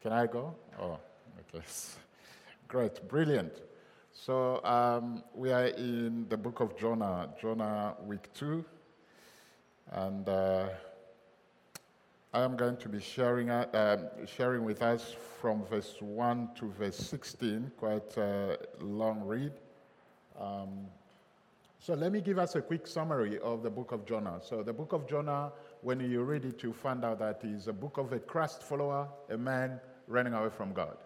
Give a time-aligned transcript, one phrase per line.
[0.00, 0.54] Can I go?
[0.80, 0.98] Oh,
[1.54, 1.64] okay.
[2.68, 3.52] Great, brilliant.
[4.12, 8.64] So um, we are in the book of Jonah, Jonah week two,
[9.90, 10.68] and uh,
[12.32, 16.70] I am going to be sharing uh, um, sharing with us from verse one to
[16.78, 19.52] verse sixteen, quite a long read.
[20.38, 20.86] Um,
[21.80, 24.40] so let me give us a quick summary of the book of Jonah.
[24.42, 27.72] So the book of Jonah, when you read it, you find out that is a
[27.72, 30.96] book of a Christ follower, a man running away from God.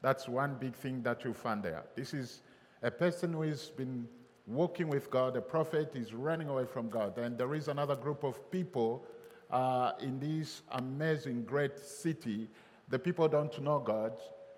[0.00, 1.84] That's one big thing that you find there.
[1.94, 2.42] This is
[2.82, 4.08] a person who has been
[4.46, 7.18] walking with God, a prophet is running away from God.
[7.18, 9.04] And there is another group of people
[9.50, 12.48] uh, in this amazing, great city.
[12.88, 14.12] The people don't know God,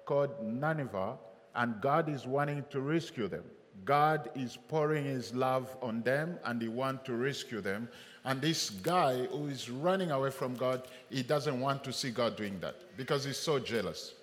[0.04, 1.18] called Nineveh,
[1.54, 3.44] and God is wanting to rescue them.
[3.84, 7.88] God is pouring his love on them and he wants to rescue them.
[8.24, 12.36] And this guy who is running away from God, he doesn't want to see God
[12.36, 14.14] doing that because he's so jealous.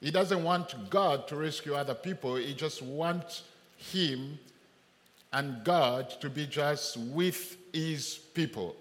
[0.00, 3.42] He doesn't want God to rescue other people, he just wants
[3.76, 4.38] him
[5.32, 8.76] and God to be just with his people.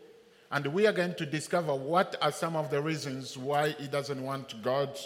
[0.51, 4.21] And we are going to discover what are some of the reasons why he doesn't
[4.21, 4.99] want God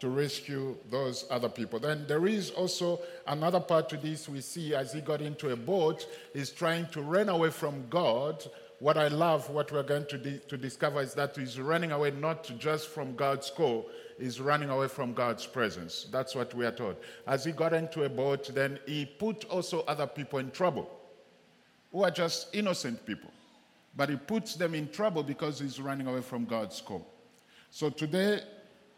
[0.00, 1.78] to rescue those other people.
[1.78, 5.56] Then there is also another part to this we see as he got into a
[5.56, 8.44] boat, he's trying to run away from God.
[8.80, 12.10] What I love, what we're going to, di- to discover is that he's running away
[12.10, 16.06] not just from God's call, he's running away from God's presence.
[16.10, 16.96] That's what we are told.
[17.26, 20.90] As he got into a boat, then he put also other people in trouble
[21.92, 23.30] who are just innocent people.
[23.96, 27.06] But he puts them in trouble because he's running away from God's call.
[27.70, 28.40] So today,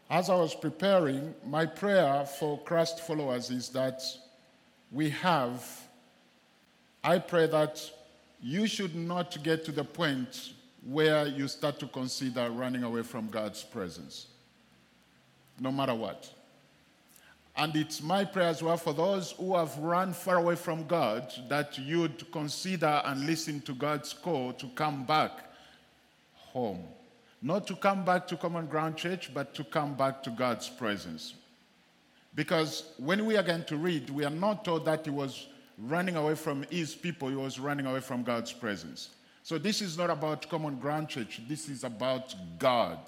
[0.09, 4.01] as I was preparing, my prayer for Christ followers is that
[4.91, 5.65] we have,
[7.03, 7.81] I pray that
[8.41, 10.53] you should not get to the point
[10.85, 14.27] where you start to consider running away from God's presence,
[15.59, 16.31] no matter what.
[17.57, 21.33] And it's my prayer as well for those who have run far away from God
[21.49, 25.31] that you'd consider and listen to God's call to come back
[26.35, 26.83] home.
[27.41, 31.35] Not to come back to Common Ground Church, but to come back to God's presence.
[32.33, 35.47] Because when we are going to read, we are not told that he was
[35.77, 39.09] running away from his people, he was running away from God's presence.
[39.43, 42.99] So this is not about Common Ground Church, this is about God.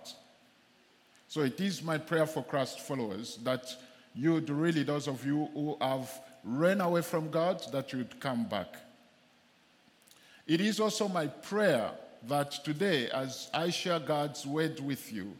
[1.28, 3.76] So it is my prayer for Christ followers that
[4.16, 6.10] you'd really, those of you who have
[6.44, 8.78] run away from God, that you'd come back.
[10.48, 11.92] It is also my prayer
[12.28, 15.34] that today, as I share God's word with you,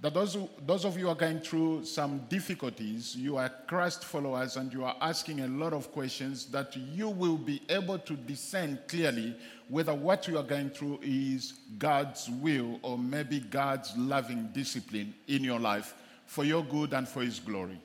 [0.00, 0.36] that those,
[0.66, 4.96] those of you are going through some difficulties, you are Christ followers and you are
[5.00, 9.36] asking a lot of questions, that you will be able to discern clearly
[9.68, 15.44] whether what you are going through is God's will or maybe God's loving discipline in
[15.44, 15.94] your life
[16.26, 17.78] for your good and for His glory.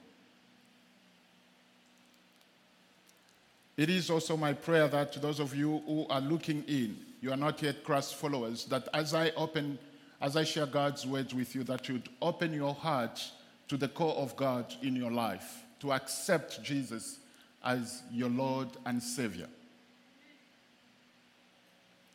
[3.76, 7.31] It is also my prayer that to those of you who are looking in, you
[7.31, 9.80] are not yet Christ followers, that as I open
[10.22, 13.19] as I share God's words with you, that you'd open your heart
[13.68, 17.18] to the core of God in your life, to accept Jesus
[17.64, 19.47] as your Lord and Savior.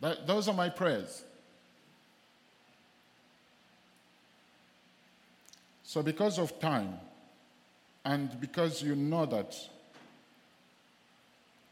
[0.01, 1.25] That, those are my prayers.
[5.83, 6.95] So, because of time,
[8.05, 9.57] and because you know that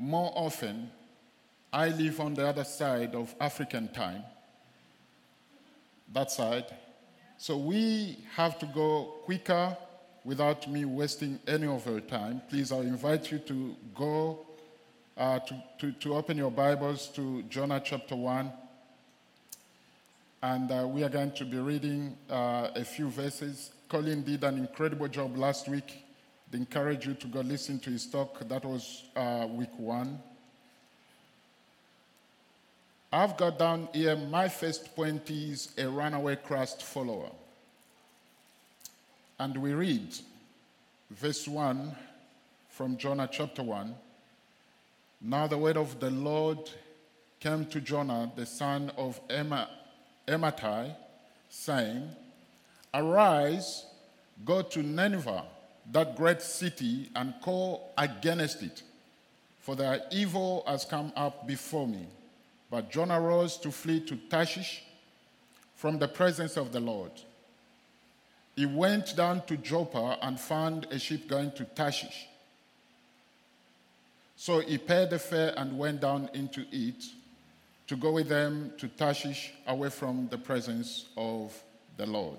[0.01, 0.91] more often
[1.73, 4.23] I live on the other side of African time,
[6.13, 6.65] that side.
[7.37, 9.77] So we have to go quicker
[10.25, 12.41] without me wasting any of your time.
[12.49, 14.47] Please, I'll invite you to go
[15.17, 18.51] uh, to, to, to, open your Bibles to Jonah chapter 1.
[20.43, 23.73] And uh, we are going to be reading uh, a few verses.
[23.89, 26.05] Colin did an incredible job last week.
[26.53, 28.49] I encourage you to go listen to his talk.
[28.49, 30.19] That was uh, week one.
[33.11, 37.31] I've got down here my first point is a runaway Christ follower.
[39.39, 40.15] And we read
[41.11, 41.97] verse 1
[42.69, 43.95] from Jonah chapter 1.
[45.23, 46.59] Now the word of the Lord
[47.41, 50.95] came to Jonah, the son of Amittai,
[51.49, 52.11] saying,
[52.93, 53.87] Arise,
[54.45, 55.45] go to Nineveh,
[55.93, 58.83] that great city, and call against it,
[59.61, 62.07] for their evil has come up before me.
[62.71, 64.83] But Jonah rose to flee to Tarshish
[65.75, 67.13] from the presence of the Lord.
[68.57, 72.27] He went down to Joppa and found a ship going to Tarshish.
[74.37, 77.05] So he paid the fare and went down into it
[77.87, 81.57] to go with them to Tarshish away from the presence of
[81.97, 82.39] the Lord.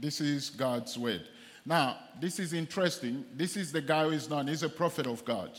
[0.00, 1.22] This is God's word.
[1.64, 3.24] Now, this is interesting.
[3.34, 5.50] This is the guy who is known, he's a prophet of God.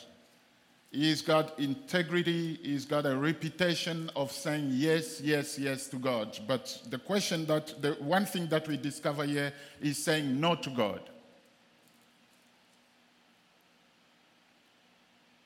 [0.91, 6.39] He's got integrity, he's got a reputation of saying yes, yes, yes to God.
[6.47, 9.51] But the question that, the one thing that we discover here
[9.81, 11.01] is saying no to God.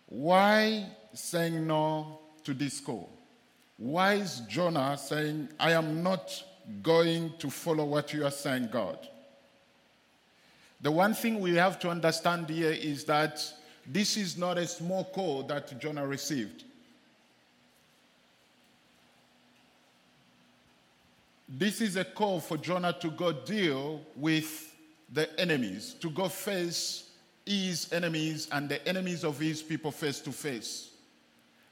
[0.07, 3.09] Why saying no to this call?
[3.77, 6.43] Why is Jonah saying, I am not
[6.83, 9.07] going to follow what you are saying, God?
[10.81, 13.41] The one thing we have to understand here is that
[13.91, 16.63] this is not a small call that Jonah received.
[21.47, 24.75] This is a call for Jonah to go deal with
[25.11, 27.09] the enemies, to go face
[27.47, 30.91] his enemies and the enemies of his people face to face.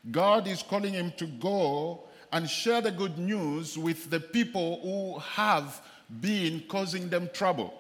[0.10, 2.04] God is calling him to go
[2.34, 5.82] and share the good news with the people who have
[6.20, 7.76] been causing them trouble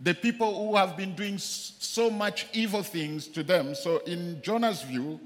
[0.00, 3.74] the people who have been doing so much evil things to them.
[3.74, 5.20] So, in Jonah's view,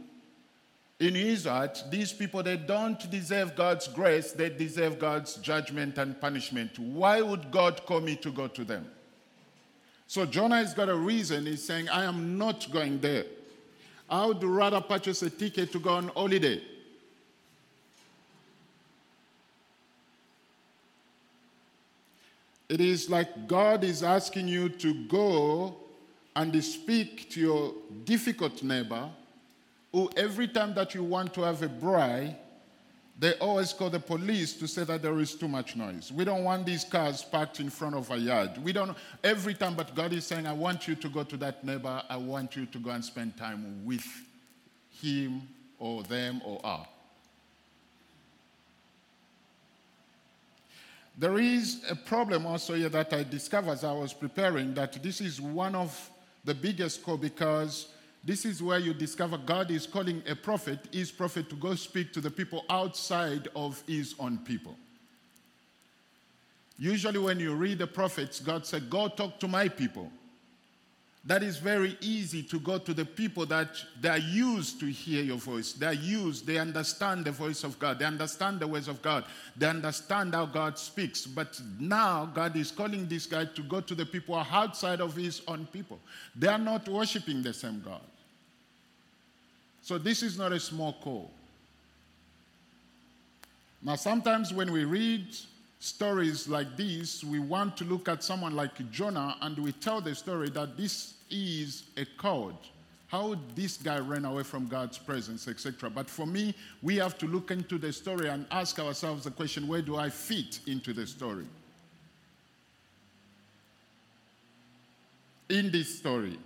[0.99, 6.21] in his heart, these people, they don't deserve God's grace, they deserve God's judgment and
[6.21, 6.79] punishment.
[6.79, 8.87] Why would God call me to go to them?
[10.09, 11.47] So, Jonah has got a reason.
[11.47, 13.25] He's saying, I am not going there.
[14.11, 16.61] I would rather purchase a ticket to go on holiday.
[22.69, 25.77] It is like God is asking you to go
[26.35, 27.75] and speak to your
[28.05, 29.09] difficult neighbor
[29.93, 32.35] who, every time that you want to have a braai,
[33.17, 36.11] they always call the police to say that there is too much noise.
[36.11, 38.59] We don't want these cars parked in front of our yard.
[38.63, 41.63] We don't, every time, but God is saying, I want you to go to that
[41.63, 42.03] neighbor.
[42.09, 44.05] I want you to go and spend time with
[45.01, 45.43] him
[45.79, 46.87] or them or her.
[51.17, 55.21] There is a problem also here that I discovered as I was preparing that this
[55.21, 56.11] is one of
[56.45, 57.89] the biggest call because
[58.25, 62.13] this is where you discover God is calling a prophet, his prophet, to go speak
[62.15, 64.77] to the people outside of his own people.
[66.77, 70.11] Usually, when you read the prophets, God said, Go talk to my people
[71.27, 75.23] that is very easy to go to the people that they are used to hear
[75.23, 75.73] your voice.
[75.73, 79.25] They are used, they understand the voice of God, they understand the ways of God,
[79.57, 81.27] they understand how God speaks.
[81.27, 85.41] But now God is calling this guy to go to the people outside of his
[85.49, 85.99] own people.
[86.37, 88.03] They are not worshiping the same God.
[89.81, 91.31] So this is not a small call.
[93.83, 95.27] Now, sometimes when we read
[95.85, 100.15] stories like this, we want to look at someone like Jonah and we tell the
[100.15, 102.57] story that this is a code.
[103.09, 105.91] How this guy ran away from God's presence, etc.
[105.91, 109.69] But for me, we have to look into the story and ask ourselves the question
[109.69, 111.47] where do I fit into the story?
[115.51, 116.39] In this story.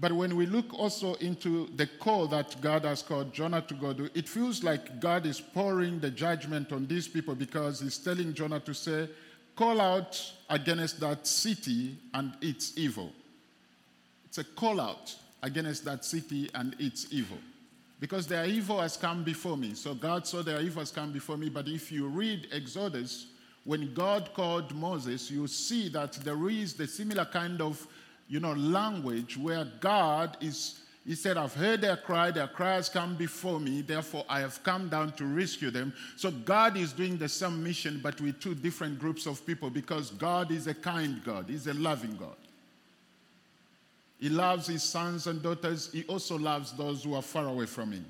[0.00, 3.92] But when we look also into the call that God has called Jonah to go
[3.92, 8.32] do, it feels like God is pouring the judgment on these people because he's telling
[8.32, 9.10] Jonah to say,
[9.54, 13.12] call out against that city and its evil.
[14.24, 17.38] It's a call out against that city and its evil.
[17.98, 19.74] Because their evil has come before me.
[19.74, 21.50] So God saw their evil has come before me.
[21.50, 23.26] But if you read Exodus,
[23.64, 27.86] when God called Moses, you see that there is the similar kind of
[28.30, 33.16] you know, language where God is, he said, I've heard their cry, their cries come
[33.16, 35.92] before me, therefore I have come down to rescue them.
[36.16, 40.12] So God is doing the same mission, but with two different groups of people because
[40.12, 42.36] God is a kind God, He's a loving God.
[44.20, 47.90] He loves his sons and daughters, He also loves those who are far away from
[47.90, 48.06] Him.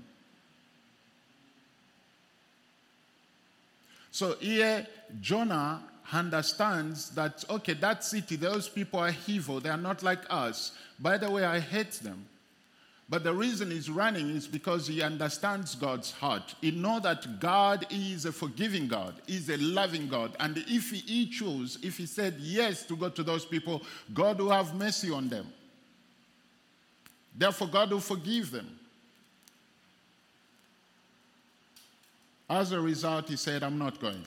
[4.10, 4.86] So here,
[5.22, 5.80] Jonah
[6.12, 9.60] understands that, okay, that city, those people are evil.
[9.60, 10.72] They are not like us.
[10.98, 12.26] By the way, I hate them.
[13.10, 16.54] But the reason he's running is because he understands God's heart.
[16.60, 20.36] He knows that God is a forgiving God, He's a loving God.
[20.38, 23.82] And if he chose, if he said yes to go to those people,
[24.14, 25.52] God will have mercy on them.
[27.36, 28.78] Therefore, God will forgive them.
[32.48, 34.24] As a result, he said, I'm not going.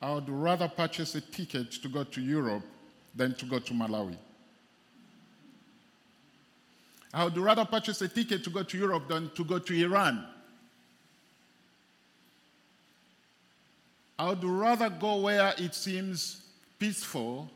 [0.00, 2.62] I would rather purchase a ticket to go to Europe
[3.14, 4.16] than to go to Malawi.
[7.12, 10.24] I would rather purchase a ticket to go to Europe than to go to Iran.
[14.18, 16.42] I would rather go where it seems
[16.78, 17.50] peaceful,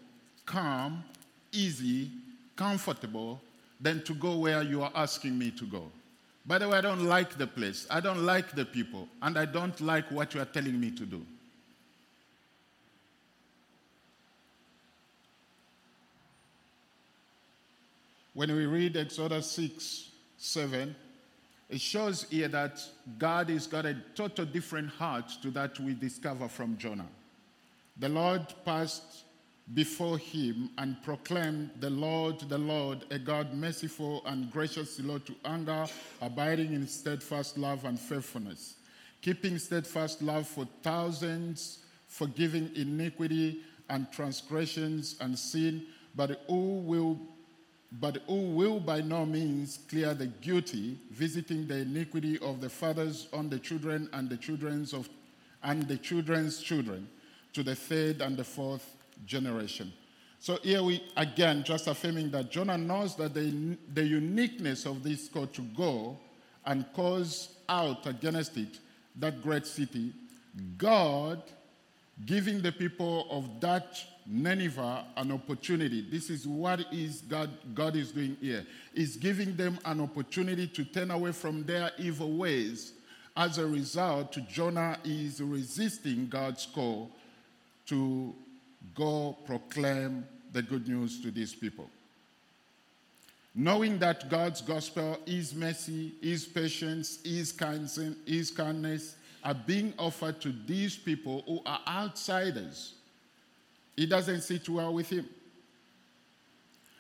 [0.47, 1.05] calm,
[1.53, 2.11] easy,
[2.57, 3.41] comfortable
[3.81, 5.91] than to go where you are asking me to go.
[6.47, 9.45] By the way, I don't like the place, I don't like the people, and I
[9.45, 11.25] don't like what you are telling me to do.
[18.35, 20.97] When we read Exodus 6 7,
[21.69, 22.83] it shows here that
[23.19, 27.09] God has got a total different heart to that we discover from Jonah.
[27.99, 29.25] The Lord passed
[29.75, 35.35] before him and proclaimed, The Lord, the Lord, a God merciful and gracious, slow to
[35.45, 35.87] anger,
[36.21, 38.77] abiding in steadfast love and faithfulness,
[39.21, 45.85] keeping steadfast love for thousands, forgiving iniquity and transgressions and sin,
[46.15, 47.21] but who will
[48.01, 53.29] but who will by no means clear the guilty, visiting the iniquity of the fathers
[53.33, 55.09] on the children and the children's of
[55.63, 57.09] and the children's children
[57.53, 58.97] to the third and the fourth
[59.27, 59.93] generation.
[60.41, 65.29] So here we again just affirming that Jonah knows that the, the uniqueness of this
[65.29, 66.19] call to go
[66.65, 68.79] and cause out against it
[69.17, 70.13] that great city,
[70.79, 71.43] God
[72.25, 76.07] giving the people of that Nineveh an opportunity.
[76.11, 78.65] This is what is God, God is doing here.
[78.95, 82.93] Is giving them an opportunity to turn away from their evil ways.
[83.37, 87.11] As a result, Jonah is resisting God's call
[87.87, 88.35] to
[88.95, 91.89] go proclaim the good news to these people.
[93.55, 100.41] Knowing that God's gospel is mercy, is patience, is kindness, is kindness, are being offered
[100.41, 102.95] to these people who are outsiders.
[103.97, 105.29] It doesn't sit well with him.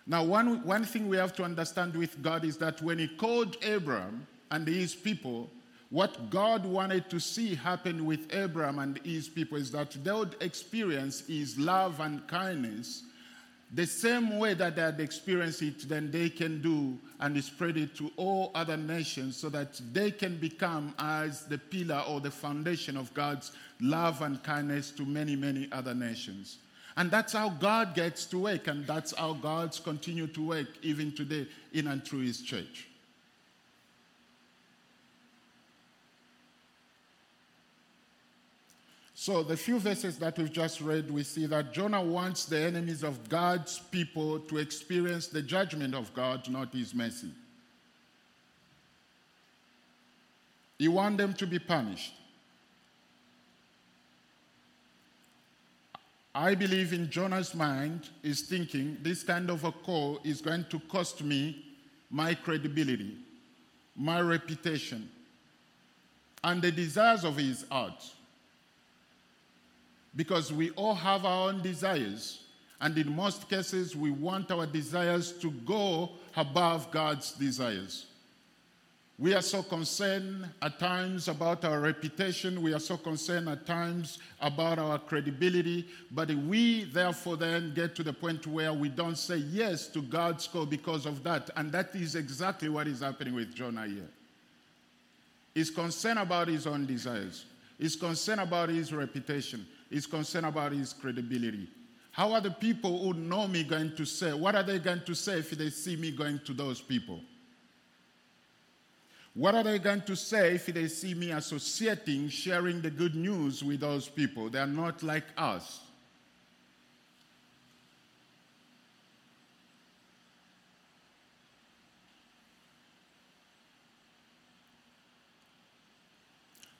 [0.06, 3.56] Now, one, one thing we have to understand with God is that when he called
[3.62, 5.48] Abraham and his people,
[5.90, 10.36] what God wanted to see happen with Abraham and his people is that they would
[10.40, 13.04] experience his love and kindness
[13.74, 17.94] the same way that they had experienced it, then they can do and spread it
[17.96, 22.98] to all other nations so that they can become as the pillar or the foundation
[22.98, 26.58] of God's love and kindness to many, many other nations.
[26.96, 31.12] And that's how God gets to work, and that's how God's continue to work even
[31.12, 32.88] today in and through his church.
[39.14, 43.04] So, the few verses that we've just read, we see that Jonah wants the enemies
[43.04, 47.30] of God's people to experience the judgment of God, not his mercy.
[50.76, 52.12] He wants them to be punished.
[56.34, 60.80] I believe in Jonah's mind is thinking this kind of a call is going to
[60.80, 61.64] cost me
[62.10, 63.16] my credibility,
[63.94, 65.10] my reputation,
[66.42, 68.02] and the desires of his heart
[70.14, 72.44] because we all have our own desires.
[72.80, 78.06] And in most cases, we want our desires to go above God's desires.
[79.18, 82.62] We are so concerned at times about our reputation.
[82.62, 85.86] We are so concerned at times about our credibility.
[86.10, 90.48] But we, therefore, then get to the point where we don't say yes to God's
[90.48, 91.50] call because of that.
[91.56, 94.08] And that is exactly what is happening with Jonah here.
[95.54, 97.44] He's concerned about his own desires,
[97.78, 101.68] he's concerned about his reputation, is concerned about his credibility.
[102.12, 104.32] How are the people who know me going to say?
[104.32, 107.20] What are they going to say if they see me going to those people?
[109.34, 113.64] What are they going to say if they see me associating, sharing the good news
[113.64, 114.50] with those people?
[114.50, 115.80] They are not like us.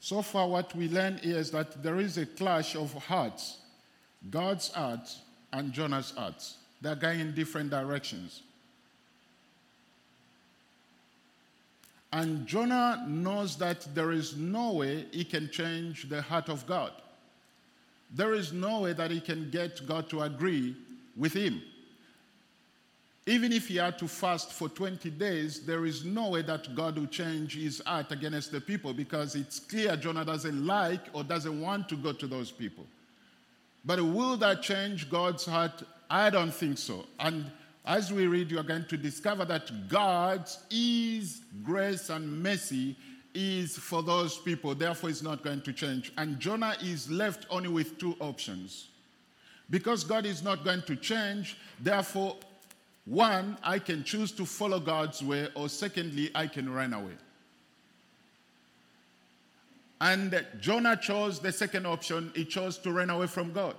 [0.01, 3.59] So far, what we learn is that there is a clash of hearts
[4.31, 5.09] God's heart
[5.53, 6.45] and Jonah's heart.
[6.81, 8.43] They're going in different directions.
[12.13, 16.93] And Jonah knows that there is no way he can change the heart of God.
[18.15, 20.77] There is no way that he can get God to agree
[21.17, 21.63] with him.
[23.25, 26.99] Even if he had to fast for 20 days, there is no way that God
[26.99, 31.61] will change his heart against the people because it's clear Jonah doesn't like or doesn't
[31.61, 32.85] want to go to those people.
[33.85, 35.83] But will that change God's heart?
[36.11, 37.07] I don't think so.
[37.19, 37.51] And
[37.85, 42.97] as we read, you are going to discover that God's is grace and mercy
[43.35, 44.75] is for those people.
[44.75, 46.13] Therefore, it's not going to change.
[46.17, 48.89] And Jonah is left only with two options.
[49.71, 52.37] Because God is not going to change, therefore,
[53.05, 57.15] one, I can choose to follow God's way, or secondly, I can run away.
[60.01, 63.77] And Jonah chose the second option, he chose to run away from God.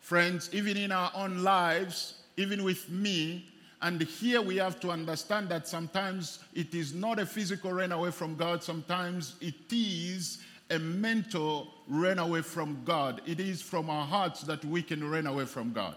[0.00, 3.46] Friends, even in our own lives, even with me,
[3.84, 8.10] And here we have to understand that sometimes it is not a physical run away
[8.10, 10.38] from God, sometimes it is
[10.70, 13.20] a mental run away from God.
[13.26, 15.96] It is from our hearts that we can run away from God.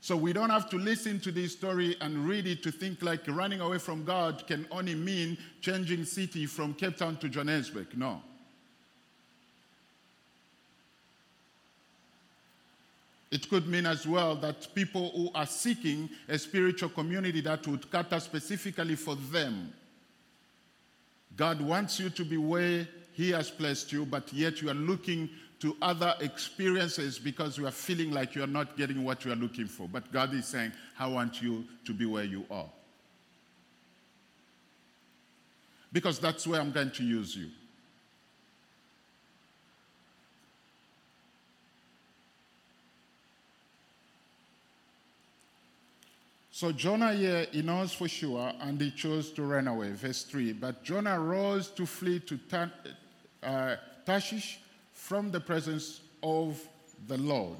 [0.00, 3.20] So we don't have to listen to this story and read it to think like
[3.28, 7.88] running away from God can only mean changing city from Cape Town to Johannesburg.
[7.98, 8.22] No.
[13.34, 17.90] It could mean as well that people who are seeking a spiritual community that would
[17.90, 19.72] cater specifically for them.
[21.36, 25.28] God wants you to be where He has placed you, but yet you are looking
[25.58, 29.36] to other experiences because you are feeling like you are not getting what you are
[29.36, 29.88] looking for.
[29.88, 32.70] But God is saying, I want you to be where you are.
[35.92, 37.48] Because that's where I'm going to use you.
[46.54, 49.90] So Jonah here, he knows for sure, and he chose to run away.
[49.90, 50.52] Verse 3.
[50.52, 52.38] But Jonah rose to flee to
[53.42, 53.74] uh,
[54.06, 54.60] Tarshish
[54.92, 56.64] from the presence of
[57.08, 57.58] the Lord.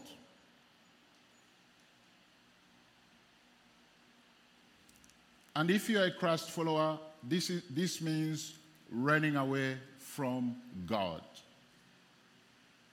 [5.57, 8.55] And if you are a Christ follower, this, is, this means
[8.93, 10.55] running away from
[10.87, 11.23] God.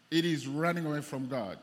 [0.09, 1.59] It is running away from God.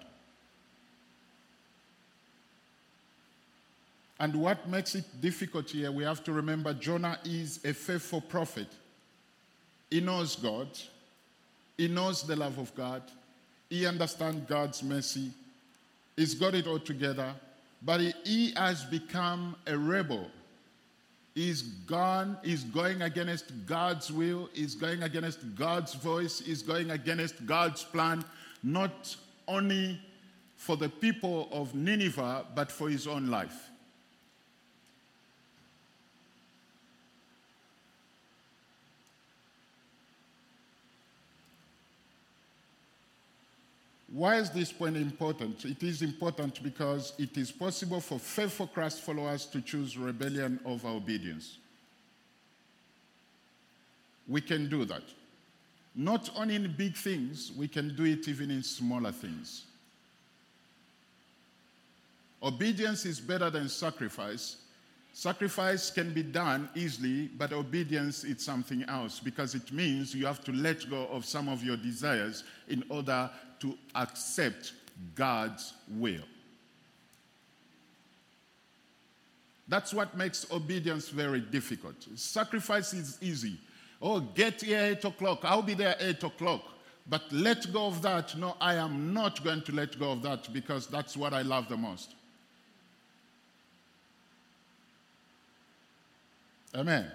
[4.20, 8.66] And what makes it difficult here, we have to remember Jonah is a faithful prophet.
[9.90, 10.68] He knows God,
[11.76, 13.02] he knows the love of God,
[13.70, 15.30] he understands God's mercy,
[16.16, 17.32] he's got it all together,
[17.80, 20.28] but he, has become a rebel.
[21.34, 27.46] He's gone, he's going against God's will, he's going against God's voice, he's going against
[27.46, 28.25] God's plan,
[28.64, 30.00] not only
[30.56, 33.70] for the people of Nineveh, but for his own life.
[44.11, 45.64] Why is this point important?
[45.66, 50.88] It is important because it is possible for faithful Christ followers to choose rebellion over
[50.88, 51.59] obedience.
[54.27, 55.03] We can do that.
[55.94, 59.64] Not only in big things, we can do it even in smaller things.
[62.42, 64.57] Obedience is better than sacrifice.
[65.12, 70.44] Sacrifice can be done easily, but obedience is something else because it means you have
[70.44, 73.29] to let go of some of your desires in order
[73.61, 74.73] to accept
[75.14, 76.25] God's will.
[79.68, 81.97] That's what makes obedience very difficult.
[82.14, 83.59] Sacrifice is easy.
[84.01, 85.40] Oh, get here 8 o'clock.
[85.42, 86.62] I'll be there 8 o'clock.
[87.07, 88.37] But let go of that.
[88.37, 91.68] No, I am not going to let go of that because that's what I love
[91.68, 92.14] the most.
[96.75, 97.11] Amen.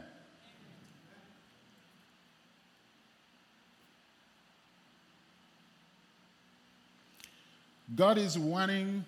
[7.96, 9.04] God is wanting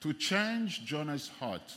[0.00, 1.76] to change Jonah's heart.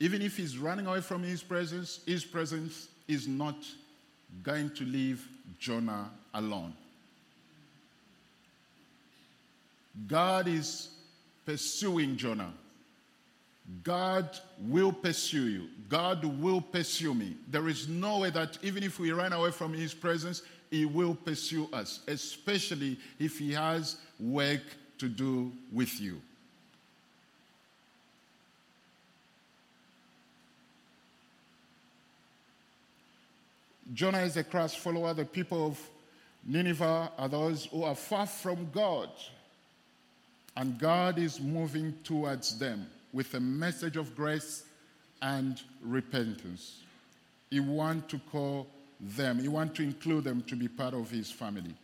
[0.00, 3.56] Even if he's running away from his presence, his presence is not
[4.42, 5.26] going to leave
[5.58, 6.72] Jonah alone.
[10.06, 10.90] God is
[11.44, 12.52] pursuing Jonah.
[13.82, 14.28] God
[14.60, 15.68] will pursue you.
[15.88, 17.36] God will pursue me.
[17.50, 21.14] There is no way that even if we run away from his presence, he will
[21.14, 24.62] pursue us, especially if He has work
[24.98, 26.20] to do with you.
[33.94, 35.14] Jonah is a Christ follower.
[35.14, 35.90] The people of
[36.44, 39.08] Nineveh are those who are far from God.
[40.56, 44.64] And God is moving towards them with a message of grace
[45.22, 46.82] and repentance.
[47.50, 48.66] He wants to call
[49.00, 49.38] them.
[49.38, 51.74] He wants to include them to be part of his family.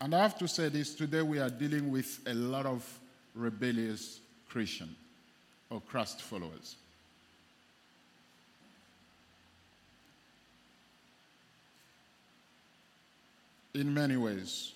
[0.00, 2.86] And I have to say this today we are dealing with a lot of
[3.34, 4.94] rebellious Christian
[5.70, 6.76] or Christ followers.
[13.74, 14.72] In many ways.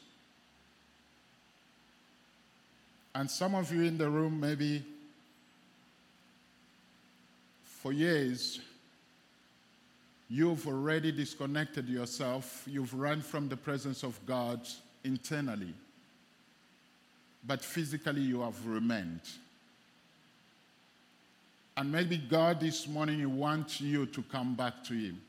[3.15, 4.85] And some of you in the room maybe
[7.83, 8.61] for years,
[10.31, 14.61] you've already disconnected yourself, you've run from the presence of God
[15.03, 15.75] internally,
[17.45, 19.23] but physically you have remained.
[21.77, 25.21] And maybe God this morning wants you to come back to Him.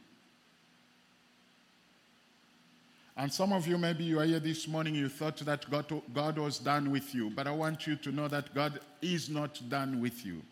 [3.18, 6.38] And some of you, maybe you are here this morning, you thought that God, God
[6.38, 7.32] was done with you.
[7.32, 10.44] But I want you to know that God is not done with you.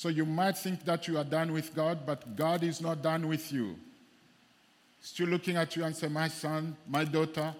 [0.00, 3.28] So you might think that you are done with God, but God is not done
[3.28, 3.76] with you.
[5.02, 7.54] Still looking at you and say, My son, my daughter,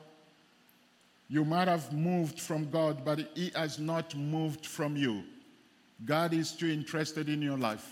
[1.28, 5.22] you might have moved from God, but He has not moved from you.
[6.06, 7.86] God is still interested in your life.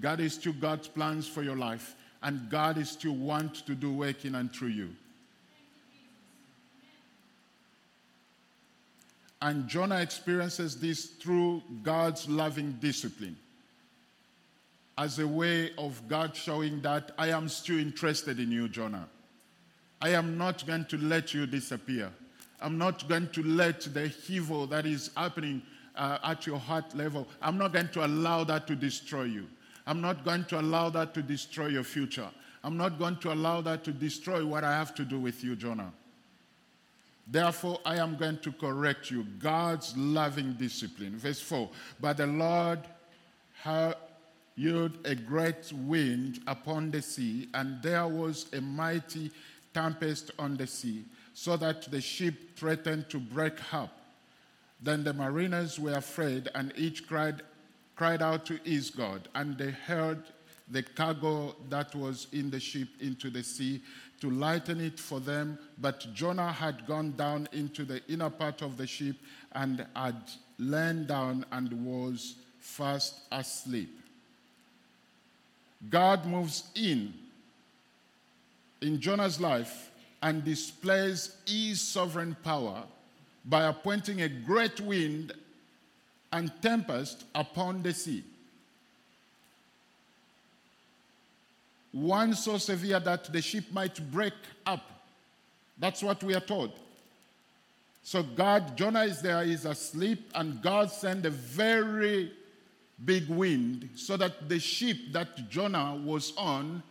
[0.00, 1.94] God is still God's plans for your life.
[2.22, 4.96] And God is still want to do working and through you.
[9.42, 13.36] And Jonah experiences this through God's loving discipline
[15.00, 19.08] as a way of God showing that I am still interested in you, Jonah.
[20.02, 22.10] I am not going to let you disappear.
[22.60, 25.62] I'm not going to let the evil that is happening
[25.96, 29.46] uh, at your heart level, I'm not going to allow that to destroy you.
[29.86, 32.28] I'm not going to allow that to destroy your future.
[32.62, 35.56] I'm not going to allow that to destroy what I have to do with you,
[35.56, 35.92] Jonah.
[37.26, 39.24] Therefore, I am going to correct you.
[39.38, 41.16] God's loving discipline.
[41.16, 42.80] Verse 4 But the Lord
[44.62, 49.30] hurled a great wind upon the sea, and there was a mighty
[49.72, 53.96] tempest on the sea, so that the ship threatened to break up.
[54.82, 57.42] Then the mariners were afraid, and each cried
[58.00, 60.22] cried out to his God, and they hurled
[60.70, 63.82] the cargo that was in the ship into the sea
[64.22, 65.58] to lighten it for them.
[65.76, 69.16] But Jonah had gone down into the inner part of the ship
[69.52, 70.16] and had
[70.58, 74.00] lain down and was fast asleep.
[75.88, 77.14] God moves in
[78.82, 79.90] in Jonah's life
[80.22, 82.82] and displays his sovereign power
[83.44, 85.32] by appointing a great wind
[86.32, 88.22] and tempest upon the sea.
[91.92, 94.34] One so severe that the ship might break
[94.66, 94.84] up.
[95.78, 96.72] That's what we are told.
[98.02, 102.32] So God, Jonah is there, he's asleep, and God sent a very
[103.04, 106.82] big wind so that the ship that Jonah was on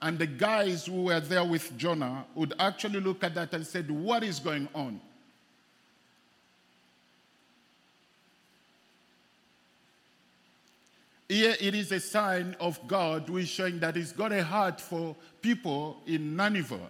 [0.00, 3.90] and the guys who were there with Jonah would actually look at that and said,
[3.90, 5.00] What is going on?
[11.28, 14.80] Here it is a sign of God who is showing that He's got a heart
[14.80, 16.88] for people in Nineveh.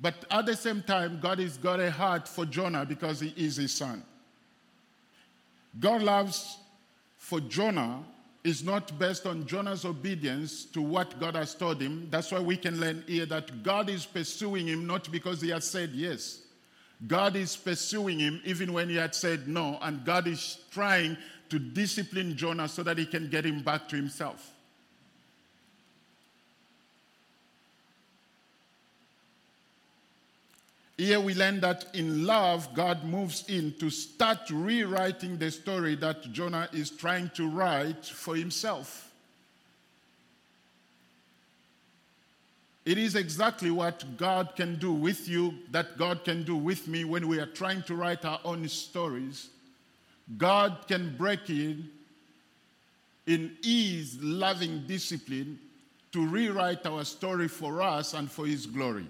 [0.00, 3.56] But at the same time, God has got a heart for Jonah because he is
[3.56, 4.04] his son.
[5.80, 6.58] God loves
[7.26, 8.04] for Jonah
[8.44, 12.06] is not based on Jonah's obedience to what God has told him.
[12.08, 15.64] That's why we can learn here that God is pursuing him not because he has
[15.64, 16.42] said yes.
[17.04, 21.16] God is pursuing him even when he had said no, and God is trying
[21.48, 24.52] to discipline Jonah so that he can get him back to himself.
[30.96, 36.32] Here we learn that in love, God moves in to start rewriting the story that
[36.32, 39.12] Jonah is trying to write for himself.
[42.86, 47.04] It is exactly what God can do with you, that God can do with me
[47.04, 49.48] when we are trying to write our own stories.
[50.38, 51.90] God can break in
[53.26, 55.58] in His loving discipline
[56.12, 59.06] to rewrite our story for us and for His glory.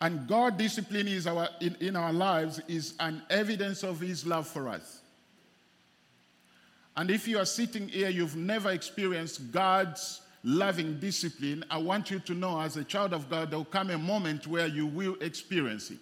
[0.00, 4.46] And God discipline is our, in, in our lives is an evidence of His love
[4.46, 5.00] for us.
[6.96, 12.18] And if you are sitting here, you've never experienced God's loving discipline, I want you
[12.20, 15.16] to know as a child of God, there will come a moment where you will
[15.20, 15.98] experience it.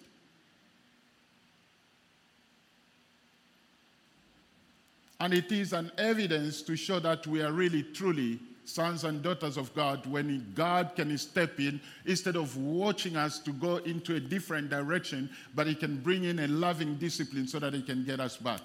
[5.19, 9.57] And it is an evidence to show that we are really, truly sons and daughters
[9.57, 14.19] of God when God can step in instead of watching us to go into a
[14.19, 18.19] different direction, but He can bring in a loving discipline so that He can get
[18.19, 18.61] us back.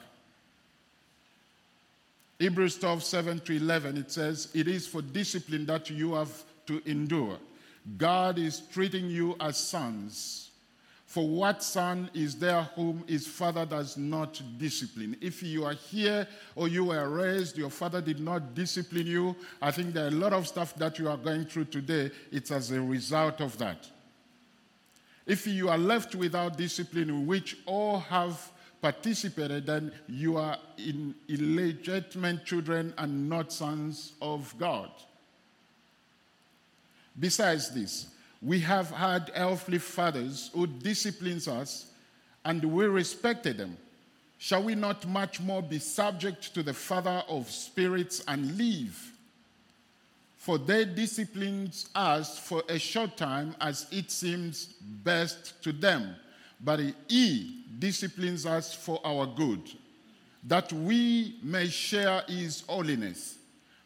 [2.39, 6.83] Hebrews 12, 7 to 11, it says, It is for discipline that you have to
[6.85, 7.39] endure.
[7.97, 10.51] God is treating you as sons.
[11.15, 15.17] For what son is there whom his father does not discipline?
[15.21, 19.71] If you are here or you were raised, your father did not discipline you, I
[19.71, 22.11] think there are a lot of stuff that you are going through today.
[22.33, 23.89] It's as a result of that.
[25.25, 28.51] If you are left without discipline, in which all have
[28.83, 34.91] participated, then you are in illegitimate children and not sons of God.
[37.17, 38.09] Besides this,
[38.45, 41.87] we have had earthly fathers who disciplines us
[42.45, 43.77] and we respected them.
[44.37, 49.13] Shall we not much more be subject to the Father of spirits and live?
[50.37, 54.67] For they discipline us for a short time as it seems
[55.03, 56.15] best to them,
[56.61, 59.63] but he disciplines us for our good,
[60.47, 63.39] that we may share his holiness.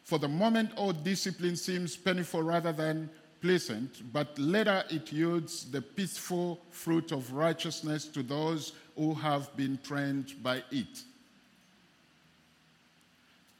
[0.03, 3.09] For the moment, all discipline seems painful rather than
[3.41, 9.79] pleasant, but later it yields the peaceful fruit of righteousness to those who have been
[9.83, 11.03] trained by it.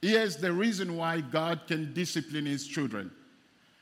[0.02, 3.12] Here's the reason why God can discipline his children.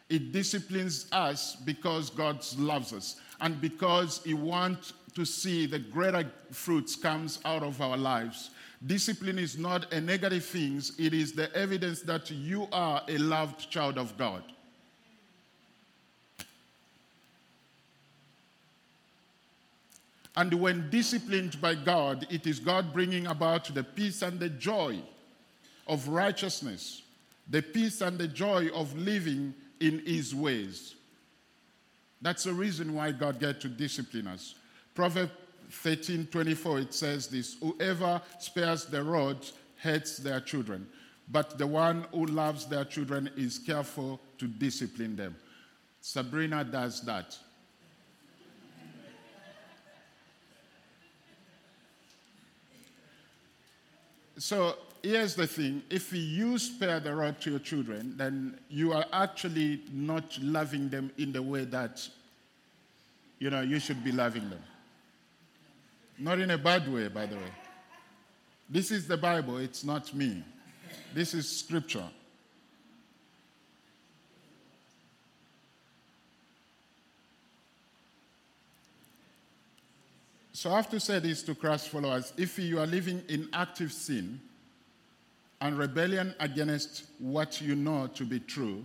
[0.09, 6.31] It disciplines us because God loves us and because he wants to see the greater
[6.51, 8.51] fruits comes out of our lives.
[8.85, 13.69] Discipline is not a negative thing, it is the evidence that you are a loved
[13.69, 14.43] child of God.
[20.37, 24.99] And when disciplined by God, it is God bringing about the peace and the joy
[25.87, 27.01] of righteousness,
[27.49, 30.93] the peace and the joy of living in his ways.
[32.21, 34.53] That's the reason why God get to discipline us.
[34.93, 35.31] Proverbs
[35.71, 39.43] 13 24, it says this Whoever spares the rod
[39.81, 40.87] hates their children,
[41.31, 45.35] but the one who loves their children is careful to discipline them.
[45.99, 47.35] Sabrina does that.
[54.37, 59.05] So here's the thing if you spare the rod to your children, then you are
[59.11, 62.07] actually not loving them in the way that
[63.39, 64.61] you know you should be loving them.
[66.19, 67.51] Not in a bad way, by the way.
[68.69, 70.43] This is the Bible, it's not me.
[71.13, 72.07] This is scripture.
[80.57, 82.33] So I have to say this to Christ followers.
[82.35, 84.41] If you are living in active sin
[85.61, 88.83] and rebellion against what you know to be true,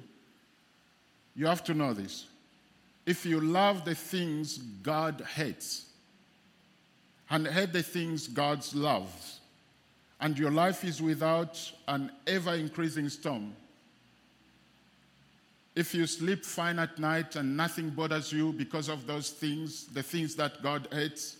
[1.35, 2.26] you have to know this.
[3.06, 5.87] If you love the things God hates
[7.30, 9.40] and hate the things God loves,
[10.20, 11.58] and your life is without
[11.88, 13.56] an ever increasing storm,
[15.74, 20.02] if you sleep fine at night and nothing bothers you because of those things, the
[20.02, 21.38] things that God hates,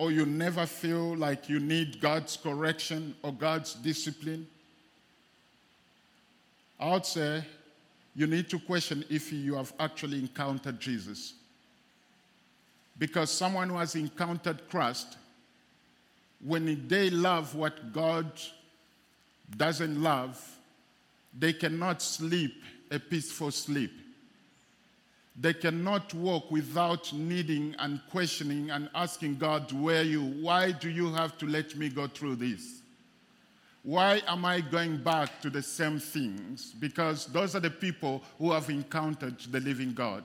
[0.00, 4.46] or you never feel like you need God's correction or God's discipline,
[6.80, 7.44] I would say
[8.16, 11.34] you need to question if you have actually encountered Jesus.
[12.98, 15.18] Because someone who has encountered Christ,
[16.42, 18.32] when they love what God
[19.54, 20.42] doesn't love,
[21.38, 22.54] they cannot sleep
[22.90, 23.92] a peaceful sleep.
[25.40, 30.22] They cannot walk without needing and questioning and asking God, Where you?
[30.22, 32.82] Why do you have to let me go through this?
[33.82, 36.72] Why am I going back to the same things?
[36.78, 40.24] Because those are the people who have encountered the living God.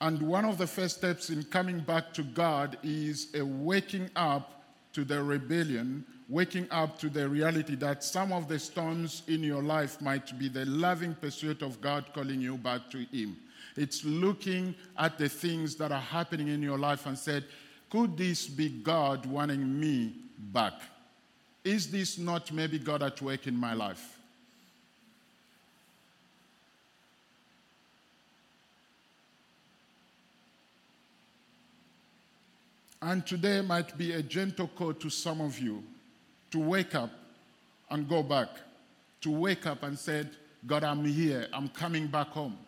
[0.00, 4.59] And one of the first steps in coming back to God is a waking up
[4.92, 9.62] to the rebellion, waking up to the reality that some of the storms in your
[9.62, 13.36] life might be the loving pursuit of God calling you back to Him.
[13.76, 17.44] It's looking at the things that are happening in your life and said,
[17.88, 20.74] could this be God wanting me back?
[21.64, 24.19] Is this not maybe God at work in my life?
[33.02, 35.82] And today might be a gentle call to some of you
[36.50, 37.10] to wake up
[37.90, 38.48] and go back.
[39.22, 40.24] To wake up and say,
[40.66, 41.46] God, I'm here.
[41.52, 42.58] I'm coming back home.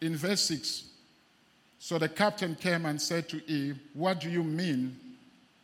[0.00, 0.84] In verse 6,
[1.80, 4.96] so the captain came and said to Eve, What do you mean,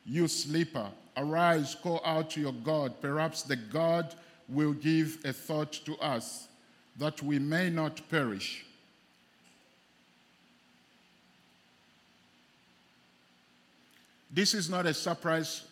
[0.04, 0.88] you sleeper?
[1.16, 3.00] Arise, call out to your God.
[3.00, 4.14] Perhaps the God
[4.48, 6.48] will give a thought to us
[6.96, 8.64] that we may not perish.
[14.30, 15.62] This is not a surprise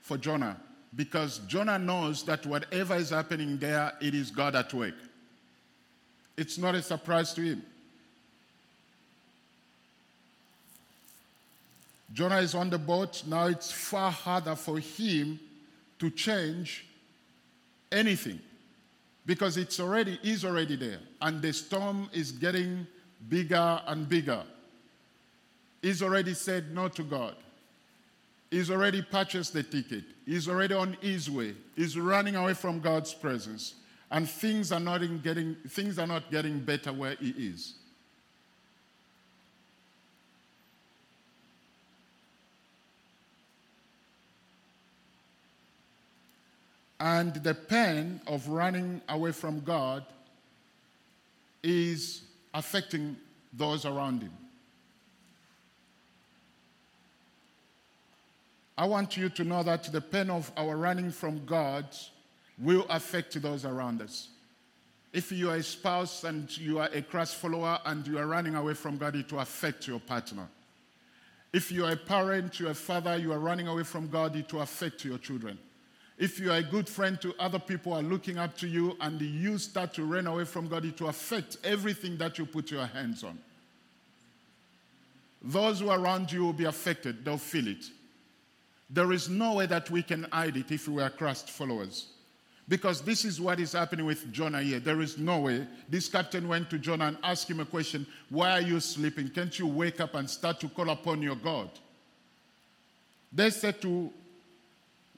[0.00, 0.58] for Jonah
[0.94, 4.94] because Jonah knows that whatever is happening there, it is God at work.
[6.36, 7.62] It's not a surprise to him.
[12.12, 13.22] Jonah is on the boat.
[13.26, 15.40] Now it's far harder for him
[15.98, 16.86] to change
[17.90, 18.40] anything
[19.26, 22.86] because it's already is already there and the storm is getting
[23.28, 24.42] bigger and bigger
[25.82, 27.34] he's already said no to god
[28.54, 30.04] He's already purchased the ticket.
[30.24, 31.56] He's already on his way.
[31.74, 33.74] He's running away from God's presence.
[34.12, 37.74] And things are not getting things are not getting better where he is.
[47.04, 50.06] And the pain of running away from God
[51.62, 52.22] is
[52.54, 53.14] affecting
[53.52, 54.32] those around him.
[58.78, 61.84] I want you to know that the pain of our running from God
[62.58, 64.30] will affect those around us.
[65.12, 68.54] If you are a spouse and you are a Christ follower and you are running
[68.54, 70.48] away from God, it will affect your partner.
[71.52, 74.34] If you are a parent, you are a father, you are running away from God,
[74.36, 75.58] it will affect your children.
[76.16, 79.20] If you are a good friend to other people are looking up to you and
[79.20, 82.86] you start to run away from God, it will affect everything that you put your
[82.86, 83.38] hands on.
[85.42, 87.84] Those who are around you will be affected, they'll feel it.
[88.88, 92.06] There is no way that we can hide it if we are Christ followers.
[92.68, 94.80] Because this is what is happening with Jonah here.
[94.80, 95.66] There is no way.
[95.88, 99.28] This captain went to Jonah and asked him a question Why are you sleeping?
[99.28, 101.68] Can't you wake up and start to call upon your God?
[103.30, 104.10] They said to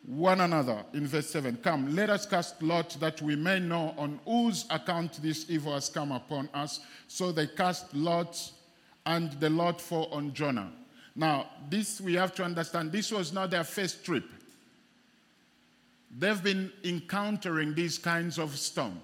[0.06, 4.20] one another in verse 7 Come, let us cast lot that we may know on
[4.24, 6.80] whose account this evil has come upon us.
[7.08, 8.52] So they cast lots,
[9.04, 10.70] and the lot fell on Jonah.
[11.16, 14.24] Now, this we have to understand this was not their first trip.
[16.16, 19.00] They've been encountering these kinds of storm,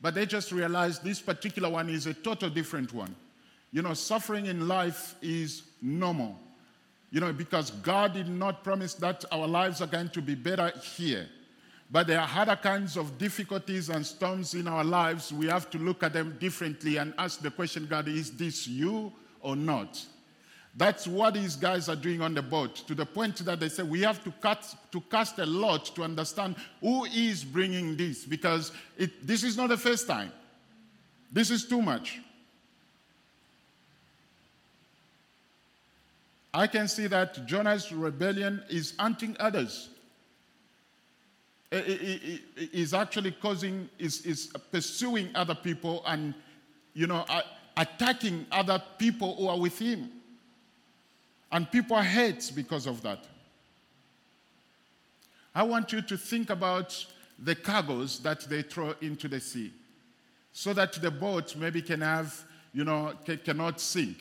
[0.00, 3.14] but they just realized this particular one is a total different one.
[3.70, 6.38] You know, suffering in life is normal.
[7.10, 10.72] You know, because God did not promise that our lives are going to be better
[10.96, 11.26] here.
[11.90, 15.32] But there are other kinds of difficulties and storms in our lives.
[15.32, 19.10] We have to look at them differently and ask the question God, is this you
[19.40, 20.04] or not?
[20.76, 23.82] That's what these guys are doing on the boat to the point that they say
[23.82, 28.70] we have to, cut, to cast a lot to understand who is bringing this because
[28.96, 30.30] it, this is not the first time.
[31.32, 32.20] This is too much.
[36.58, 39.90] I can see that Jonah's rebellion is hunting others.
[41.70, 46.34] Is actually causing, is, is pursuing other people and,
[46.94, 47.24] you know,
[47.76, 50.10] attacking other people who are with him.
[51.52, 53.24] And people hate because of that.
[55.54, 57.06] I want you to think about
[57.38, 59.72] the cargoes that they throw into the sea
[60.52, 62.34] so that the boat maybe can have,
[62.74, 63.12] you know,
[63.44, 64.16] cannot sink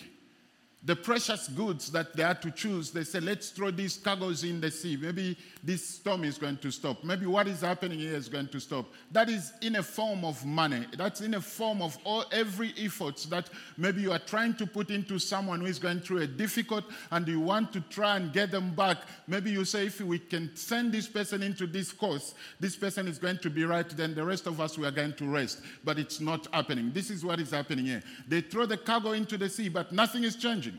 [0.83, 4.61] the precious goods that they had to choose, they said, let's throw these cargoes in
[4.61, 4.95] the sea.
[4.95, 7.03] Maybe this storm is going to stop.
[7.03, 8.85] Maybe what is happening here is going to stop.
[9.11, 10.85] That is in a form of money.
[10.95, 14.91] That's in a form of all, every effort that maybe you are trying to put
[14.91, 18.51] into someone who is going through a difficult and you want to try and get
[18.51, 18.99] them back.
[19.27, 23.17] Maybe you say, if we can send this person into this course, this person is
[23.17, 25.59] going to be right, then the rest of us we are going to rest.
[25.83, 26.91] But it's not happening.
[26.93, 28.03] This is what is happening here.
[28.27, 30.76] They throw the cargo into the sea, but nothing is changing.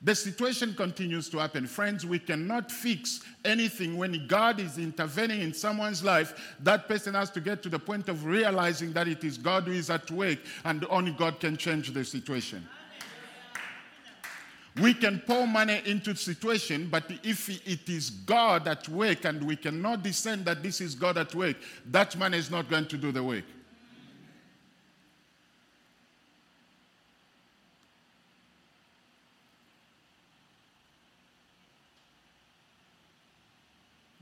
[0.00, 1.66] The situation continues to happen.
[1.66, 6.54] Friends, we cannot fix anything when God is intervening in someone's life.
[6.60, 9.72] That person has to get to the point of realizing that it is God who
[9.72, 12.68] is at work and only God can change the situation.
[14.80, 19.42] We can pour money into the situation, but if it is God at work and
[19.42, 21.56] we cannot discern that this is God at work,
[21.90, 23.44] that money is not going to do the work.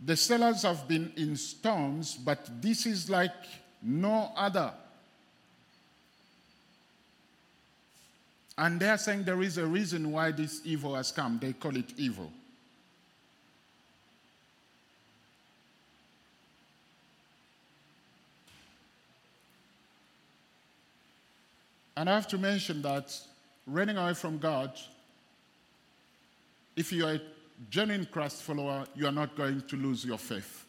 [0.06, 3.34] The sailors have been in storms, but this is like
[3.82, 4.72] no other.
[8.56, 11.40] And they're saying there is a reason why this evil has come.
[11.42, 12.30] They call it evil.
[21.96, 23.12] And I have to mention that
[23.66, 24.70] running away from God,
[26.76, 27.18] if you are
[27.70, 30.64] genuine Christ follower, you are not going to lose your faith.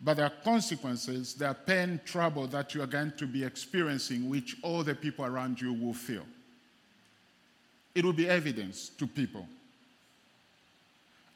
[0.00, 4.28] But there are consequences, there are pain, trouble that you are going to be experiencing,
[4.28, 6.26] which all the people around you will feel.
[7.94, 9.46] It will be evidence to people.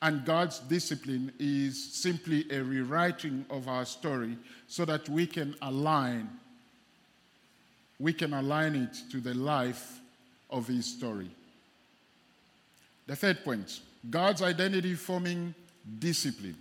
[0.03, 6.29] And God's discipline is simply a rewriting of our story so that we can align
[8.01, 10.01] we can align it to the life
[10.51, 11.31] of his story.
[13.09, 15.55] The third point God's identity forming
[15.99, 16.57] discipline.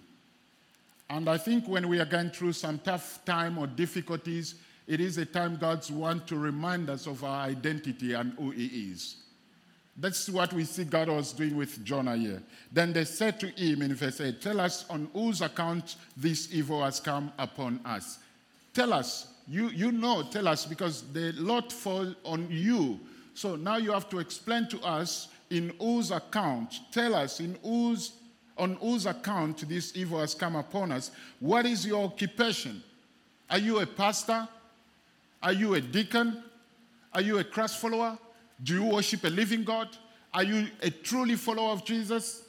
[1.10, 4.56] And I think when we are going through some tough time or difficulties,
[4.88, 8.66] it is a time God's want to remind us of our identity and who He
[8.92, 9.18] is.
[9.98, 12.42] That's what we see God was doing with Jonah here.
[12.72, 16.84] Then they said to him in verse 8, Tell us on whose account this evil
[16.84, 18.20] has come upon us.
[18.74, 19.34] Tell us.
[19.48, 23.00] You, you know, tell us, because the lot fall on you.
[23.34, 28.14] So now you have to explain to us in whose account, tell us in whose,
[28.58, 31.12] on whose account this evil has come upon us.
[31.40, 32.84] What is your occupation?
[33.50, 34.48] Are you a pastor?
[35.42, 36.44] Are you a deacon?
[37.14, 38.18] Are you a Christ follower?
[38.64, 39.90] Do you worship a living God?
[40.34, 42.44] Are you a truly follower of Jesus?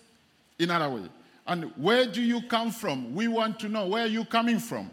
[0.59, 1.03] In other way.
[1.47, 3.15] And where do you come from?
[3.15, 4.91] We want to know where are you coming from?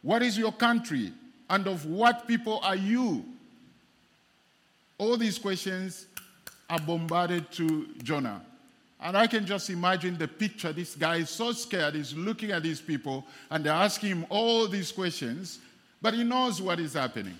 [0.00, 1.12] What is your country?
[1.50, 3.24] And of what people are you?
[4.98, 6.06] All these questions
[6.72, 8.40] are bombarded to Jonah.
[8.98, 10.72] And I can just imagine the picture.
[10.72, 11.94] This guy is so scared.
[11.94, 15.58] He's looking at these people, and they're asking him all these questions,
[16.00, 17.36] but he knows what is happening.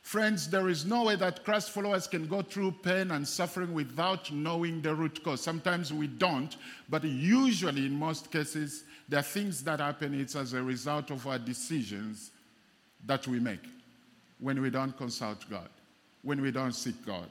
[0.00, 4.32] Friends, there is no way that Christ followers can go through pain and suffering without
[4.32, 5.42] knowing the root cause.
[5.42, 6.56] Sometimes we don't,
[6.88, 10.18] but usually, in most cases, there are things that happen.
[10.18, 12.30] It's as a result of our decisions
[13.04, 13.64] that we make
[14.38, 15.68] when we don't consult God,
[16.22, 17.28] when we don't seek God.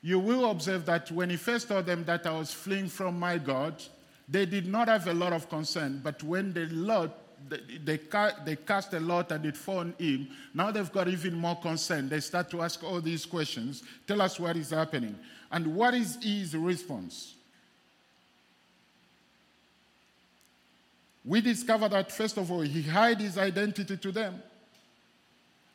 [0.00, 3.38] You will observe that when he first told them that I was fleeing from my
[3.38, 3.82] God,
[4.28, 6.66] they did not have a lot of concern, but when the
[7.48, 11.34] they, they, they cast a lot and it fell on him, now they've got even
[11.34, 12.08] more concern.
[12.08, 13.82] They start to ask all these questions.
[14.06, 15.16] Tell us what is happening.
[15.50, 17.34] And what is his response?
[21.24, 24.42] We discover that, first of all, he hid his identity to them.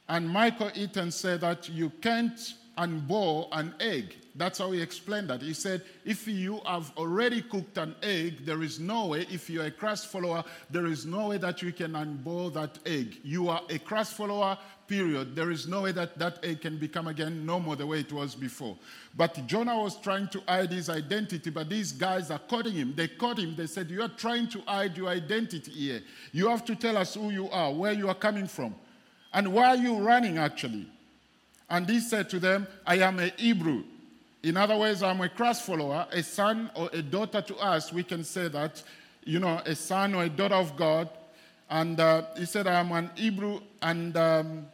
[0.07, 4.15] And Michael Eaton said that you can't unboil an egg.
[4.35, 5.41] That's how he explained that.
[5.41, 9.65] He said, if you have already cooked an egg, there is no way, if you're
[9.65, 13.17] a Christ follower, there is no way that you can unboil that egg.
[13.23, 14.57] You are a Christ follower,
[14.87, 15.35] period.
[15.35, 18.33] There is no way that that egg can become again normal the way it was
[18.33, 18.75] before.
[19.15, 22.93] But Jonah was trying to hide his identity, but these guys are caught him.
[22.95, 23.55] They caught him.
[23.55, 26.01] They said, You are trying to hide your identity here.
[26.31, 28.75] You have to tell us who you are, where you are coming from.
[29.31, 30.87] And why are you running, actually?
[31.69, 33.83] And he said to them, I am a Hebrew.
[34.43, 37.93] In other words, I'm a Christ follower, a son or a daughter to us.
[37.93, 38.83] We can say that,
[39.23, 41.09] you know, a son or a daughter of God.
[41.69, 44.67] And uh, he said, I am an Hebrew and um,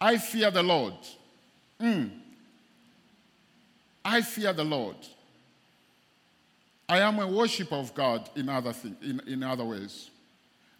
[0.00, 0.94] I fear the Lord.
[1.80, 2.10] Mm.
[4.04, 4.96] I fear the Lord.
[6.88, 10.10] I am a worshiper of God in other, thing, in, in other ways.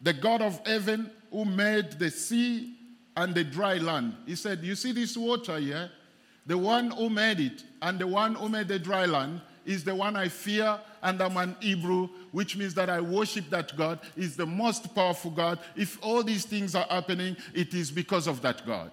[0.00, 2.77] The God of heaven who made the sea
[3.18, 4.14] and the dry land.
[4.26, 5.90] He said, You see this water here?
[6.46, 9.94] The one who made it and the one who made the dry land is the
[9.94, 14.34] one I fear, and I'm an Hebrew, which means that I worship that God, is
[14.34, 15.58] the most powerful God.
[15.76, 18.90] If all these things are happening, it is because of that God.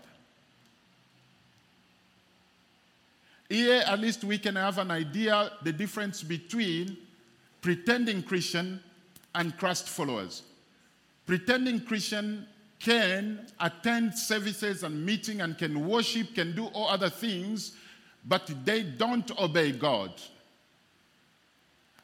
[3.47, 6.97] Here, at least we can have an idea the difference between
[7.61, 8.81] pretending Christian
[9.35, 10.41] and Christ followers.
[11.25, 12.47] Pretending Christian
[12.79, 17.73] can attend services and meeting and can worship, can do all other things,
[18.25, 20.11] but they don't obey God.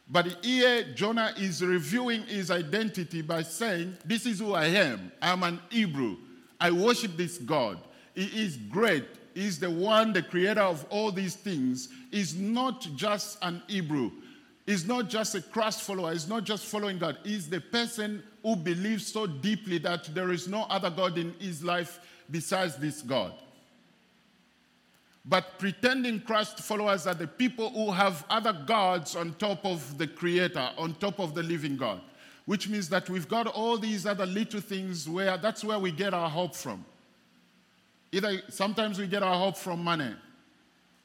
[0.09, 5.11] But here, Jonah is reviewing his identity by saying, This is who I am.
[5.21, 6.17] I'm an Hebrew.
[6.59, 7.79] I worship this God.
[8.13, 9.05] He is great.
[9.33, 11.87] He's the one, the creator of all these things.
[12.11, 14.11] He's not just an Hebrew.
[14.65, 16.11] He's not just a Christ follower.
[16.11, 17.17] He's not just following God.
[17.23, 21.63] He's the person who believes so deeply that there is no other God in his
[21.63, 23.33] life besides this God.
[25.23, 30.07] But pretending Christ followers are the people who have other gods on top of the
[30.07, 32.01] Creator, on top of the living God,
[32.45, 36.13] which means that we've got all these other little things where that's where we get
[36.13, 36.83] our hope from.
[38.11, 40.13] Either sometimes we get our hope from money,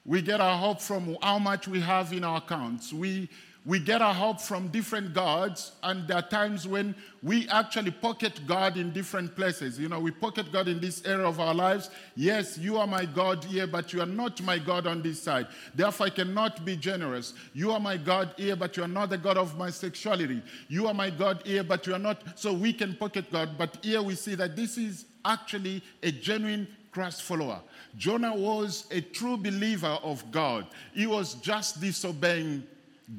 [0.07, 2.93] we get our hope from how much we have in our accounts.
[2.93, 3.29] We
[3.67, 8.41] we get our help from different gods, and there are times when we actually pocket
[8.47, 9.77] God in different places.
[9.77, 11.91] You know, we pocket God in this area of our lives.
[12.15, 15.49] Yes, you are my God here, but you are not my God on this side.
[15.75, 17.35] Therefore, I cannot be generous.
[17.55, 20.43] You are my God here, but you are not the God of my sexuality.
[20.69, 22.39] You are my God here, but you are not.
[22.39, 26.69] So we can pocket God, but here we see that this is actually a genuine
[26.93, 27.61] Christ follower.
[27.97, 30.69] Jonah was a true believer of God.
[30.95, 32.63] He was just disobeying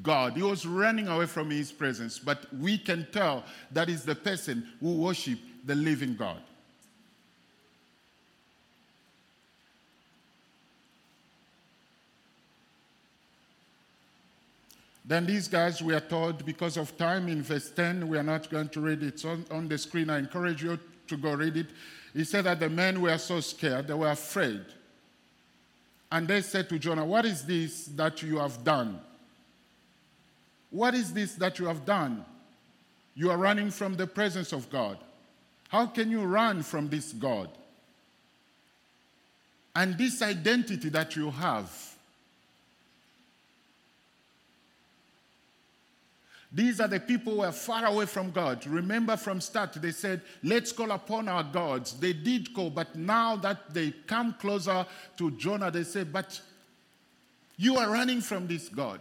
[0.02, 0.34] God.
[0.34, 4.66] He was running away from his presence, but we can tell that is the person
[4.80, 6.40] who worship the living God.
[15.08, 18.50] Then these guys, we are told, because of time in verse 10, we are not
[18.50, 20.10] going to read it on, on the screen.
[20.10, 21.68] I encourage you to go read it.
[22.12, 24.60] He said that the men were so scared, they were afraid.
[26.12, 29.00] And they said to Jonah, What is this that you have done?
[30.70, 32.24] What is this that you have done?
[33.14, 34.98] You are running from the presence of God.
[35.68, 37.50] How can you run from this God?
[39.74, 41.70] And this identity that you have,
[46.50, 48.66] These are the people who are far away from God.
[48.66, 51.92] Remember from start, they said, let's call upon our gods.
[51.92, 54.86] They did call, but now that they come closer
[55.18, 56.40] to Jonah, they say, but
[57.58, 59.00] you are running from this God.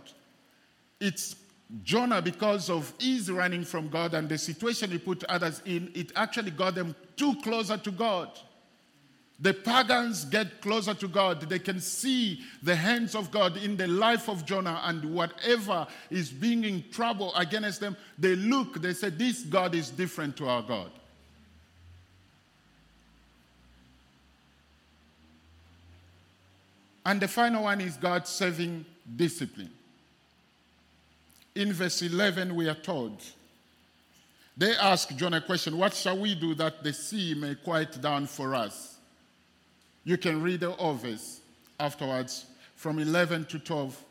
[1.00, 1.36] It's
[1.84, 6.12] Jonah, because of his running from God and the situation he put others in, it
[6.16, 8.30] actually got them too closer to God.
[9.40, 11.42] The pagans get closer to God.
[11.42, 16.32] They can see the hands of God in the life of Jonah, and whatever is
[16.32, 20.64] being in trouble against them, they look, they say, This God is different to our
[20.64, 20.90] God.
[27.06, 29.72] And the final one is God's saving discipline.
[31.58, 33.20] In verse 11, we are told,
[34.56, 38.28] they ask John a question What shall we do that the sea may quiet down
[38.28, 38.98] for us?
[40.04, 41.42] You can read the others
[41.80, 42.46] afterwards
[42.76, 44.04] from 11 to 12.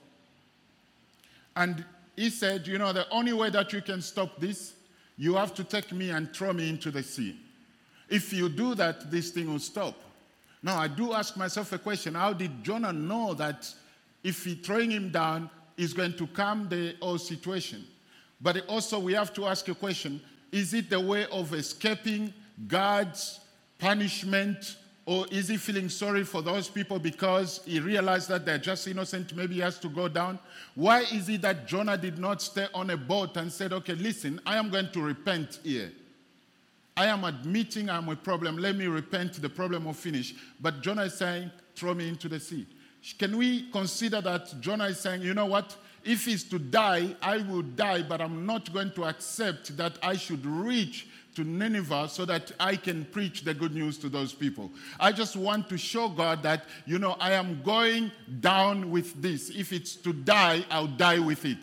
[1.54, 1.84] And
[2.16, 4.74] he said, You know, the only way that you can stop this,
[5.16, 7.36] you have to take me and throw me into the sea.
[8.08, 9.94] If you do that, this thing will stop.
[10.64, 13.72] Now, I do ask myself a question how did Jonah know that
[14.24, 17.84] if he throwing him down is going to calm the whole situation?
[18.40, 20.20] But also, we have to ask a question
[20.52, 22.32] is it the way of escaping
[22.66, 23.40] God's
[23.78, 28.88] punishment or is he feeling sorry for those people because he realized that they're just
[28.88, 29.34] innocent?
[29.36, 30.40] Maybe he has to go down.
[30.74, 34.40] Why is it that Jonah did not stay on a boat and said, okay, listen,
[34.44, 35.92] I am going to repent here.
[36.96, 38.56] I am admitting I'm a problem.
[38.56, 39.34] Let me repent.
[39.40, 40.34] The problem will finish.
[40.60, 42.66] But Jonah is saying, throw me into the sea.
[43.14, 45.76] Can we consider that Jonah is saying, you know what?
[46.04, 50.16] If he's to die, I will die, but I'm not going to accept that I
[50.16, 54.70] should reach to Nineveh so that I can preach the good news to those people.
[54.98, 59.50] I just want to show God that, you know, I am going down with this.
[59.50, 61.58] If it's to die, I'll die with it.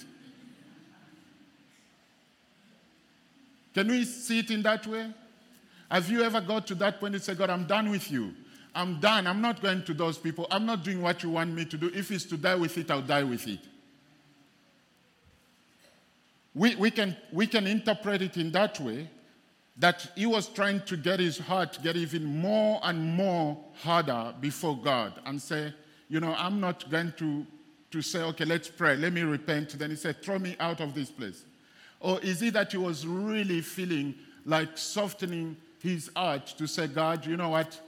[3.74, 5.12] Can we see it in that way?
[5.90, 8.34] Have you ever got to that point and say, God, I'm done with you?
[8.76, 9.28] I'm done.
[9.28, 10.48] I'm not going to those people.
[10.50, 11.92] I'm not doing what you want me to do.
[11.94, 13.60] If it's to die with it, I'll die with it.
[16.56, 19.10] We, we, can, we can interpret it in that way
[19.78, 24.78] that he was trying to get his heart get even more and more harder before
[24.78, 25.74] God and say,
[26.10, 27.46] you know, I'm not going to,
[27.92, 29.78] to say, okay, let's pray, let me repent.
[29.80, 31.44] Then he said, throw me out of this place.
[32.00, 34.14] Or is it that he was really feeling
[34.46, 37.80] like softening his heart to say, God, you know what?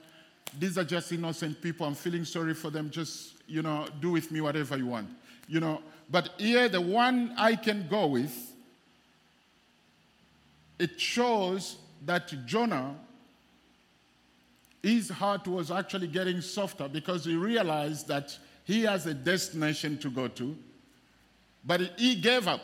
[0.57, 1.85] These are just innocent people.
[1.85, 2.89] I'm feeling sorry for them.
[2.89, 5.09] Just, you know, do with me whatever you want.
[5.47, 8.53] You know, but here, the one I can go with
[10.79, 12.95] it shows that Jonah,
[14.83, 20.09] his heart was actually getting softer because he realized that he has a destination to
[20.09, 20.55] go to,
[21.63, 22.61] but he gave up.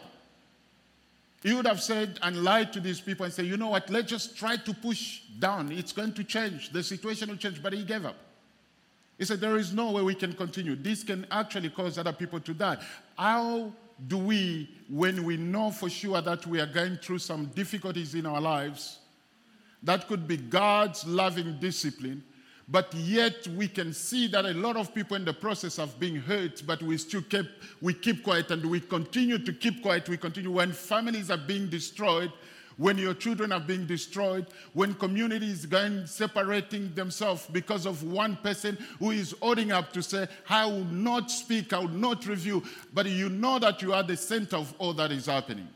[1.43, 4.09] He would have said and lied to these people and said, you know what, let's
[4.09, 5.71] just try to push down.
[5.71, 6.71] It's going to change.
[6.71, 7.63] The situation will change.
[7.63, 8.15] But he gave up.
[9.17, 10.75] He said, there is no way we can continue.
[10.75, 12.77] This can actually cause other people to die.
[13.17, 13.71] How
[14.07, 18.25] do we, when we know for sure that we are going through some difficulties in
[18.25, 18.99] our lives,
[19.83, 22.23] that could be God's loving discipline,
[22.71, 26.15] but yet we can see that a lot of people in the process of being
[26.15, 27.45] hurt, but we still keep,
[27.81, 30.07] we keep quiet and we continue to keep quiet.
[30.07, 32.31] We continue when families are being destroyed,
[32.77, 38.77] when your children are being destroyed, when communities going separating themselves because of one person
[38.99, 42.63] who is holding up to say, I will not speak, I will not review,
[42.93, 45.67] but you know that you are the center of all that is happening.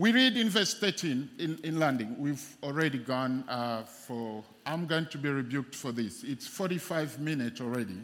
[0.00, 2.16] We read in verse 13 in, in landing.
[2.18, 6.24] We've already gone uh, for, I'm going to be rebuked for this.
[6.24, 7.98] It's 45 minutes already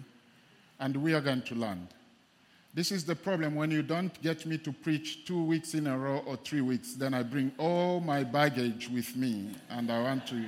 [0.78, 1.88] and we are going to land.
[2.74, 5.96] This is the problem when you don't get me to preach two weeks in a
[5.96, 10.26] row or three weeks, then I bring all my baggage with me and I want
[10.26, 10.44] to.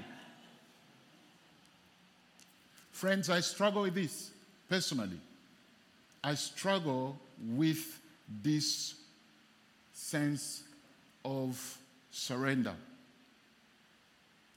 [2.90, 4.32] Friends, I struggle with this
[4.68, 5.18] personally.
[6.22, 8.02] I struggle with
[8.42, 8.96] this
[9.94, 10.64] sense
[11.24, 11.78] of
[12.10, 12.74] surrender.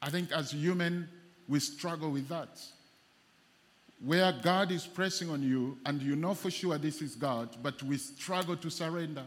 [0.01, 1.07] I think as human,
[1.47, 2.59] we struggle with that
[4.03, 7.81] where God is pressing on you and you know for sure this is God, but
[7.83, 9.23] we struggle to surrender.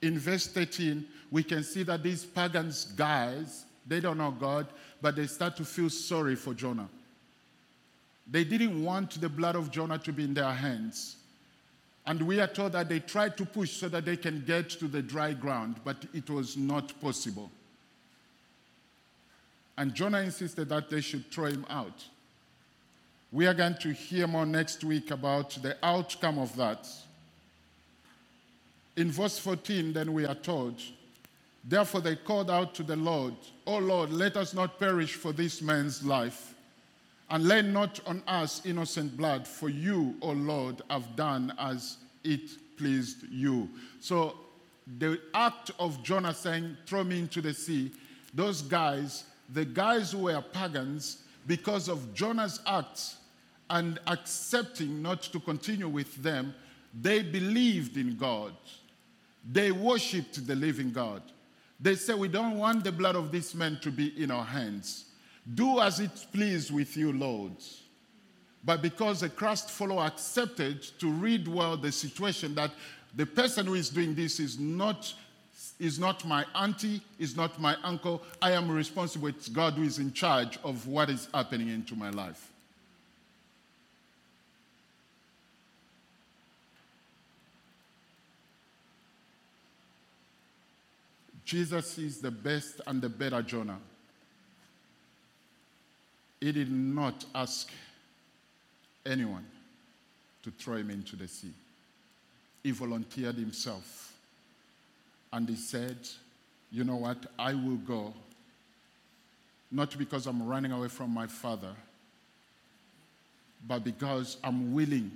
[0.00, 4.68] In verse 13, we can see that these pagans guys, they don't know God,
[5.00, 6.88] but they start to feel sorry for Jonah.
[8.30, 11.16] They didn't want the blood of Jonah to be in their hands.
[12.04, 14.88] And we are told that they tried to push so that they can get to
[14.88, 17.50] the dry ground, but it was not possible.
[19.78, 22.04] And Jonah insisted that they should throw him out.
[23.30, 26.86] We are going to hear more next week about the outcome of that.
[28.96, 30.82] In verse 14, then we are told,
[31.64, 33.34] Therefore they called out to the Lord,
[33.66, 36.51] O Lord, let us not perish for this man's life,
[37.32, 42.76] and lay not on us innocent blood, for you, O Lord, have done as it
[42.76, 43.68] pleased you.
[43.98, 44.36] So
[44.98, 47.90] the act of Jonah saying, Throw me into the sea,
[48.32, 53.16] those guys the guys who were pagans, because of Jonah's acts
[53.68, 56.54] and accepting not to continue with them,
[57.00, 58.52] they believed in God.
[59.50, 61.22] They worshiped the living God.
[61.80, 65.06] They said, We don't want the blood of this man to be in our hands.
[65.54, 67.56] Do as it please with you, Lord.
[68.64, 72.70] But because the Christ follower accepted to read well the situation that
[73.16, 75.12] the person who is doing this is not
[75.78, 78.22] is not my auntie, is not my uncle.
[78.40, 79.28] I am responsible.
[79.28, 82.52] It's God who is in charge of what is happening into my life.
[91.44, 93.78] Jesus is the best and the better Jonah.
[96.42, 97.70] He did not ask
[99.06, 99.46] anyone
[100.42, 101.52] to throw him into the sea.
[102.64, 104.12] He volunteered himself
[105.32, 105.96] and he said,
[106.72, 107.18] You know what?
[107.38, 108.12] I will go,
[109.70, 111.76] not because I'm running away from my father,
[113.68, 115.12] but because I'm willing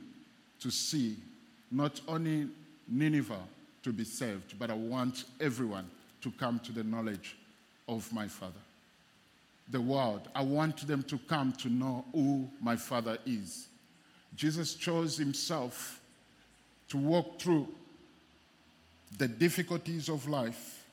[0.60, 1.16] to see
[1.72, 2.46] not only
[2.86, 3.42] Nineveh
[3.82, 7.36] to be saved, but I want everyone to come to the knowledge
[7.88, 8.60] of my father.
[9.70, 13.66] The world, I want them to come to know who my father is.
[14.36, 16.00] Jesus chose himself
[16.88, 17.66] to walk through
[19.18, 20.84] the difficulties of life.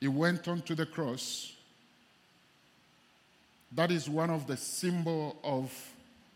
[0.00, 1.52] He went on to the cross.
[3.72, 5.72] That is one of the symbol of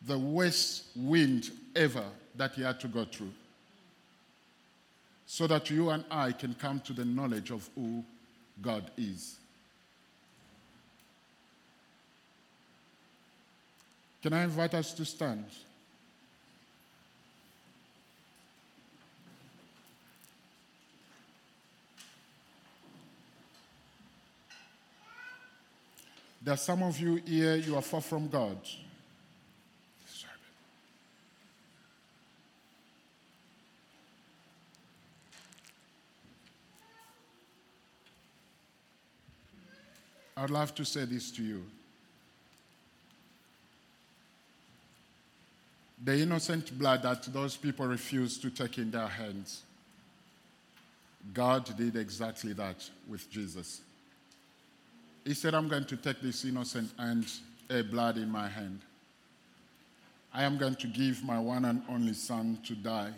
[0.07, 2.05] the worst wind ever
[2.37, 3.33] that he had to go through.
[5.27, 8.05] So that you and I can come to the knowledge of who
[8.63, 9.37] God is.
[14.23, 15.45] Can I invite us to stand?
[26.43, 28.59] There are some of you here, you are far from God.
[40.41, 41.63] I'd love to say this to you.
[46.03, 49.65] The innocent blood that those people refused to take in their hands,
[51.35, 53.83] God did exactly that with Jesus.
[55.27, 57.27] He said, I'm going to take this innocent and
[57.69, 58.81] a blood in my hand.
[60.33, 63.13] I am going to give my one and only son to die.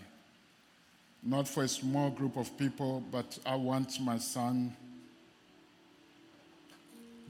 [1.23, 4.77] Not for a small group of people, but I want my son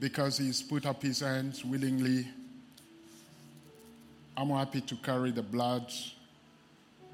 [0.03, 2.27] because he's put up his hands willingly.
[4.35, 5.89] I'm happy to carry the blood,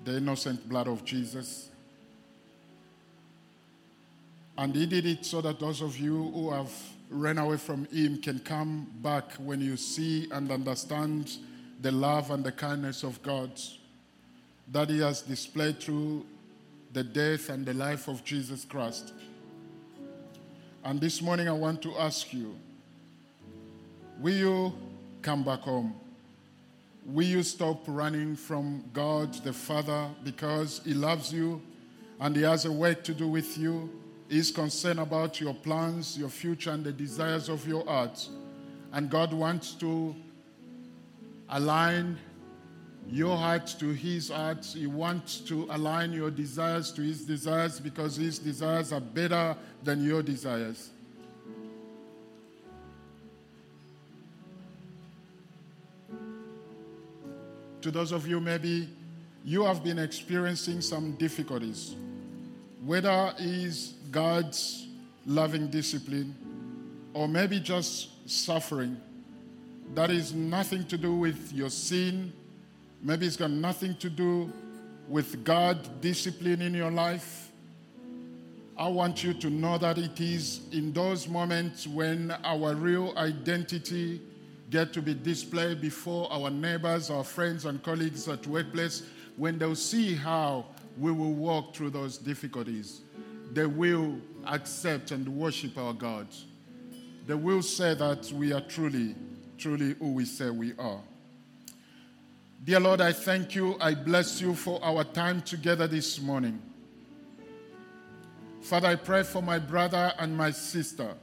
[0.03, 1.69] the innocent blood of Jesus.
[4.57, 6.71] And he did it so that those of you who have
[7.11, 11.37] ran away from him can come back when you see and understand
[11.81, 13.51] the love and the kindness of God
[14.71, 16.25] that he has displayed through
[16.93, 19.13] the death and the life of Jesus Christ.
[20.83, 22.55] And this morning I want to ask you
[24.19, 24.73] will you
[25.21, 25.93] come back home?
[27.05, 31.61] Will you stop running from God the Father because He loves you
[32.19, 33.89] and He has a work to do with you?
[34.29, 38.27] He's concerned about your plans, your future, and the desires of your heart.
[38.91, 40.15] And God wants to
[41.49, 42.17] align
[43.07, 44.65] your heart to His heart.
[44.65, 50.03] He wants to align your desires to His desires because His desires are better than
[50.03, 50.91] your desires.
[57.89, 58.87] To those of you, maybe
[59.43, 61.95] you have been experiencing some difficulties,
[62.85, 64.85] whether is God's
[65.25, 66.35] loving discipline
[67.15, 68.95] or maybe just suffering
[69.95, 72.31] that is nothing to do with your sin.
[73.01, 74.53] Maybe it's got nothing to do
[75.07, 77.49] with God discipline in your life.
[78.77, 84.21] I want you to know that it is in those moments when our real identity
[84.69, 89.03] get to be displayed before our neighbors, our friends and colleagues at workplace,
[89.37, 90.65] when they'll see how
[90.97, 93.01] we will walk through those difficulties,
[93.51, 96.27] they will accept and worship our God.
[97.25, 99.15] They will say that we are truly,
[99.57, 100.99] truly who we say we are.
[102.63, 103.77] Dear Lord, I thank you.
[103.79, 106.61] I bless you for our time together this morning.
[108.61, 111.13] Father, I pray for my brother and my sister.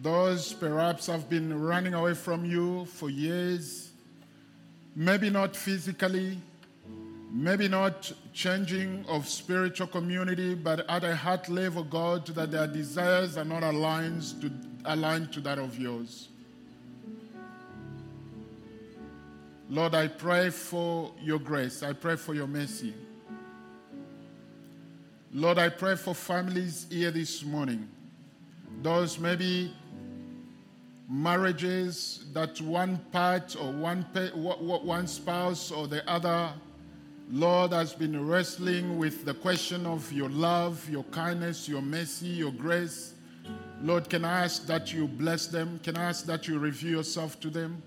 [0.00, 3.90] Those perhaps have been running away from you for years,
[4.94, 6.38] maybe not physically,
[7.32, 13.36] maybe not changing of spiritual community, but at a heart level, God, that their desires
[13.36, 14.52] are not aligned to,
[14.84, 16.28] aligned to that of yours.
[19.68, 21.82] Lord, I pray for your grace.
[21.82, 22.94] I pray for your mercy.
[25.32, 27.86] Lord, I pray for families here this morning.
[28.80, 29.74] Those maybe
[31.08, 36.52] marriages that one part or one, one spouse or the other,
[37.30, 42.52] Lord, has been wrestling with the question of your love, your kindness, your mercy, your
[42.52, 43.14] grace.
[43.82, 45.80] Lord, can I ask that you bless them?
[45.82, 47.82] Can I ask that you reveal yourself to them?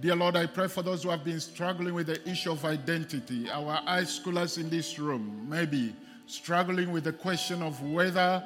[0.00, 3.50] Dear Lord, I pray for those who have been struggling with the issue of identity.
[3.50, 5.94] Our high schoolers in this room, maybe
[6.26, 8.42] struggling with the question of whether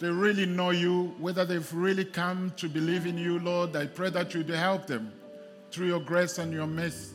[0.00, 3.76] they really know you, whether they've really come to believe in you, Lord.
[3.76, 5.12] I pray that you'd help them
[5.70, 7.12] through your grace and your mercy,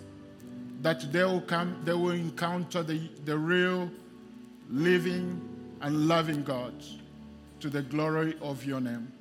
[0.81, 3.89] that they will come, they will encounter the, the real,
[4.69, 5.41] living,
[5.81, 6.73] and loving God
[7.59, 9.11] to the glory of your name.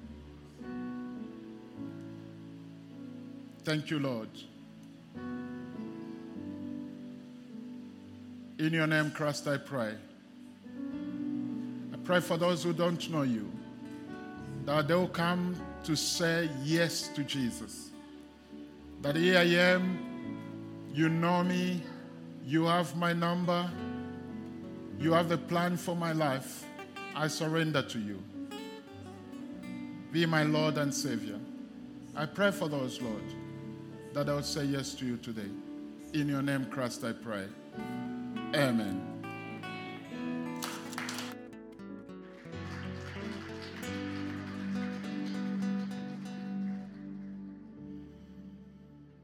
[3.64, 4.28] Thank you, Lord.
[8.58, 9.94] In your name, Christ, I pray.
[11.92, 13.50] I pray for those who don't know you,
[14.66, 17.90] that they will come to say yes to Jesus.
[19.02, 19.98] That here I am,
[20.92, 21.82] you know me,
[22.44, 23.70] you have my number,
[24.98, 26.64] you have the plan for my life.
[27.14, 28.22] I surrender to you.
[30.10, 31.38] Be my Lord and Savior.
[32.16, 33.22] I pray for those, Lord,
[34.12, 35.50] that I will say yes to you today.
[36.12, 37.46] In your name, Christ, I pray.
[38.54, 39.13] Amen.